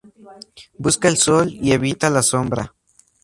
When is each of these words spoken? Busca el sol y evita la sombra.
Busca 0.79 1.09
el 1.09 1.17
sol 1.17 1.51
y 1.53 1.73
evita 1.73 2.09
la 2.09 2.23
sombra. 2.23 2.73